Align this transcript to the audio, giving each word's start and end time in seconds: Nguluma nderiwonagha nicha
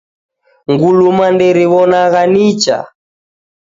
Nguluma 0.71 1.25
nderiwonagha 1.33 2.21
nicha 2.33 2.77